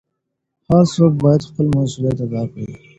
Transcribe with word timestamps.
هر 0.67 0.83
څوک 0.93 1.13
بايد 1.23 1.41
خپل 1.49 1.65
مسووليت 1.75 2.17
ادا 2.25 2.43
کړي. 2.51 2.67